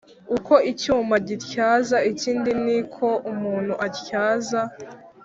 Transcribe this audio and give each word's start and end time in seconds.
Uko 0.37 0.53
icyuma 0.71 1.15
gityaza 1.27 1.97
ikindi 2.11 2.51
Ni 2.65 2.77
ko 2.93 3.09
umuntu 3.31 3.73
atyaza 3.87 4.61